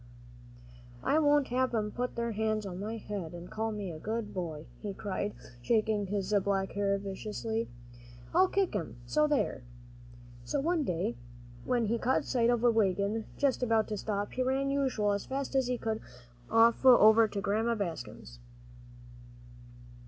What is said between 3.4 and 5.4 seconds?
call me good boy," he cried,